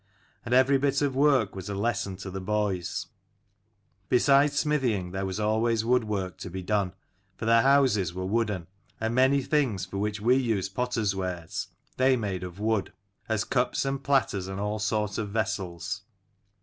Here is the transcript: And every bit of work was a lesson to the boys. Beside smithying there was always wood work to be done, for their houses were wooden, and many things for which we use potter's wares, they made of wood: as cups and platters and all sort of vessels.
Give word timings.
And 0.43 0.51
every 0.51 0.79
bit 0.79 1.03
of 1.03 1.15
work 1.15 1.55
was 1.55 1.69
a 1.69 1.75
lesson 1.75 2.15
to 2.15 2.31
the 2.31 2.41
boys. 2.41 3.05
Beside 4.09 4.49
smithying 4.49 5.11
there 5.11 5.27
was 5.27 5.39
always 5.39 5.85
wood 5.85 6.05
work 6.05 6.39
to 6.39 6.49
be 6.49 6.63
done, 6.63 6.93
for 7.35 7.45
their 7.45 7.61
houses 7.61 8.11
were 8.11 8.25
wooden, 8.25 8.65
and 8.99 9.13
many 9.13 9.43
things 9.43 9.85
for 9.85 9.99
which 9.99 10.19
we 10.19 10.35
use 10.37 10.69
potter's 10.69 11.13
wares, 11.15 11.67
they 11.97 12.15
made 12.15 12.41
of 12.43 12.59
wood: 12.59 12.93
as 13.29 13.43
cups 13.43 13.85
and 13.85 14.03
platters 14.03 14.47
and 14.47 14.59
all 14.59 14.79
sort 14.79 15.19
of 15.19 15.29
vessels. 15.29 16.01